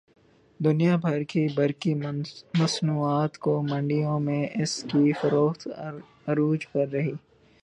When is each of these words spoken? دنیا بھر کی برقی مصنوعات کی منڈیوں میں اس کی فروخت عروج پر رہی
دنیا 0.59 0.95
بھر 0.95 1.23
کی 1.23 1.47
برقی 1.55 1.93
مصنوعات 2.59 3.37
کی 3.37 3.61
منڈیوں 3.69 4.19
میں 4.19 4.45
اس 4.61 4.83
کی 4.83 5.11
فروخت 5.21 5.67
عروج 6.27 6.67
پر 6.71 6.87
رہی 6.87 7.11